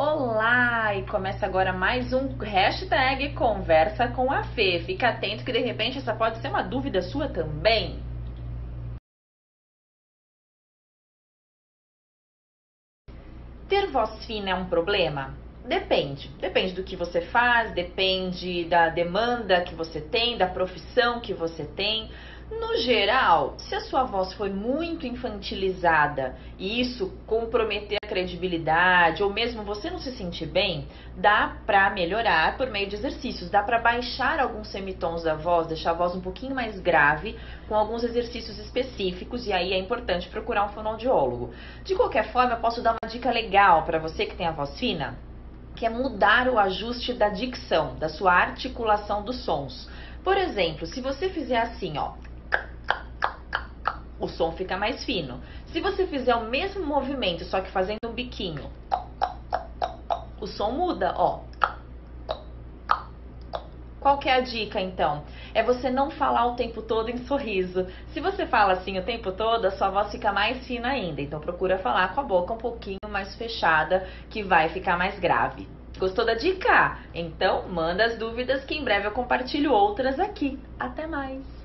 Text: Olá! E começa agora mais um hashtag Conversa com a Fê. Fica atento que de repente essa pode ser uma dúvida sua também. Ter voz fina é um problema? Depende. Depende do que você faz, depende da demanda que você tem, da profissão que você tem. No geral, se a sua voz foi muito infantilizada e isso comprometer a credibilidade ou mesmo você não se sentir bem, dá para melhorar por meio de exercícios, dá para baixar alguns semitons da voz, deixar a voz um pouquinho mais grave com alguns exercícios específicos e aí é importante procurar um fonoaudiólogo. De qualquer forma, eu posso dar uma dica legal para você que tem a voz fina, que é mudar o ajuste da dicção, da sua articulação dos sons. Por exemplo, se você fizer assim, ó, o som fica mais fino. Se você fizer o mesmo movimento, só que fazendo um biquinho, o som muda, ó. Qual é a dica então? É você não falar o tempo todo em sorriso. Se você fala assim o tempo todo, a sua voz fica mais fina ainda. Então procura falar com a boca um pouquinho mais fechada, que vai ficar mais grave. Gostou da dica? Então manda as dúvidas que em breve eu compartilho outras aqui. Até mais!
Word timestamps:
Olá! 0.00 0.94
E 0.94 1.04
começa 1.08 1.44
agora 1.44 1.72
mais 1.72 2.12
um 2.12 2.38
hashtag 2.38 3.34
Conversa 3.34 4.06
com 4.06 4.30
a 4.30 4.44
Fê. 4.44 4.78
Fica 4.86 5.08
atento 5.08 5.44
que 5.44 5.50
de 5.50 5.58
repente 5.58 5.98
essa 5.98 6.14
pode 6.14 6.40
ser 6.40 6.46
uma 6.50 6.62
dúvida 6.62 7.02
sua 7.02 7.28
também. 7.28 8.00
Ter 13.68 13.90
voz 13.90 14.24
fina 14.24 14.50
é 14.50 14.54
um 14.54 14.68
problema? 14.68 15.34
Depende. 15.64 16.28
Depende 16.40 16.72
do 16.72 16.82
que 16.82 16.96
você 16.96 17.20
faz, 17.20 17.72
depende 17.72 18.64
da 18.64 18.88
demanda 18.88 19.60
que 19.60 19.74
você 19.74 20.00
tem, 20.00 20.38
da 20.38 20.46
profissão 20.46 21.20
que 21.20 21.34
você 21.34 21.64
tem. 21.64 22.10
No 22.50 22.78
geral, 22.78 23.56
se 23.58 23.74
a 23.74 23.80
sua 23.80 24.04
voz 24.04 24.32
foi 24.32 24.48
muito 24.48 25.06
infantilizada 25.06 26.34
e 26.58 26.80
isso 26.80 27.12
comprometer 27.26 27.98
a 28.02 28.06
credibilidade 28.06 29.22
ou 29.22 29.30
mesmo 29.30 29.62
você 29.62 29.90
não 29.90 29.98
se 29.98 30.10
sentir 30.12 30.46
bem, 30.46 30.88
dá 31.14 31.58
para 31.66 31.90
melhorar 31.90 32.56
por 32.56 32.70
meio 32.70 32.88
de 32.88 32.96
exercícios, 32.96 33.50
dá 33.50 33.62
para 33.62 33.78
baixar 33.78 34.40
alguns 34.40 34.68
semitons 34.68 35.24
da 35.24 35.34
voz, 35.34 35.66
deixar 35.66 35.90
a 35.90 35.94
voz 35.94 36.16
um 36.16 36.22
pouquinho 36.22 36.54
mais 36.54 36.80
grave 36.80 37.38
com 37.68 37.74
alguns 37.74 38.02
exercícios 38.02 38.58
específicos 38.58 39.46
e 39.46 39.52
aí 39.52 39.74
é 39.74 39.78
importante 39.78 40.30
procurar 40.30 40.64
um 40.64 40.70
fonoaudiólogo. 40.70 41.52
De 41.84 41.94
qualquer 41.94 42.32
forma, 42.32 42.54
eu 42.54 42.60
posso 42.60 42.80
dar 42.80 42.92
uma 42.92 43.10
dica 43.10 43.30
legal 43.30 43.82
para 43.82 43.98
você 43.98 44.24
que 44.24 44.34
tem 44.34 44.46
a 44.46 44.52
voz 44.52 44.78
fina, 44.78 45.18
que 45.78 45.86
é 45.86 45.88
mudar 45.88 46.48
o 46.48 46.58
ajuste 46.58 47.12
da 47.14 47.28
dicção, 47.28 47.94
da 47.94 48.08
sua 48.08 48.32
articulação 48.32 49.22
dos 49.22 49.44
sons. 49.44 49.88
Por 50.24 50.36
exemplo, 50.36 50.86
se 50.86 51.00
você 51.00 51.28
fizer 51.28 51.60
assim, 51.60 51.96
ó, 51.96 52.14
o 54.18 54.26
som 54.26 54.50
fica 54.50 54.76
mais 54.76 55.04
fino. 55.04 55.40
Se 55.66 55.80
você 55.80 56.04
fizer 56.08 56.34
o 56.34 56.50
mesmo 56.50 56.84
movimento, 56.84 57.44
só 57.44 57.60
que 57.60 57.70
fazendo 57.70 58.08
um 58.08 58.12
biquinho, 58.12 58.68
o 60.40 60.46
som 60.48 60.72
muda, 60.72 61.14
ó. 61.16 61.42
Qual 64.00 64.18
é 64.24 64.32
a 64.32 64.40
dica 64.40 64.80
então? 64.80 65.24
É 65.54 65.62
você 65.62 65.90
não 65.90 66.10
falar 66.10 66.46
o 66.46 66.56
tempo 66.56 66.82
todo 66.82 67.10
em 67.10 67.18
sorriso. 67.18 67.86
Se 68.12 68.20
você 68.20 68.46
fala 68.46 68.72
assim 68.72 68.98
o 68.98 69.04
tempo 69.04 69.30
todo, 69.30 69.66
a 69.66 69.70
sua 69.70 69.90
voz 69.90 70.10
fica 70.10 70.32
mais 70.32 70.66
fina 70.66 70.88
ainda. 70.88 71.20
Então 71.20 71.40
procura 71.40 71.78
falar 71.78 72.14
com 72.14 72.20
a 72.20 72.24
boca 72.24 72.54
um 72.54 72.58
pouquinho 72.58 72.98
mais 73.08 73.34
fechada, 73.36 74.06
que 74.30 74.42
vai 74.42 74.68
ficar 74.70 74.96
mais 74.96 75.18
grave. 75.18 75.77
Gostou 75.98 76.24
da 76.24 76.34
dica? 76.34 76.98
Então 77.12 77.68
manda 77.68 78.04
as 78.04 78.16
dúvidas 78.16 78.64
que 78.64 78.74
em 78.74 78.84
breve 78.84 79.08
eu 79.08 79.12
compartilho 79.12 79.72
outras 79.72 80.18
aqui. 80.20 80.62
Até 80.78 81.06
mais! 81.06 81.57